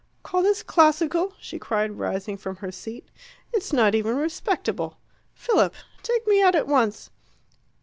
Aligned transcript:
"Call 0.23 0.41
this 0.41 0.63
classical!" 0.63 1.33
she 1.39 1.59
cried, 1.59 1.91
rising 1.99 2.35
from 2.35 2.55
her 2.55 2.71
seat. 2.71 3.11
"It's 3.53 3.71
not 3.71 3.93
even 3.93 4.15
respectable! 4.15 4.97
Philip! 5.35 5.75
take 6.01 6.25
me 6.25 6.41
out 6.41 6.55
at 6.55 6.65
once." 6.65 7.11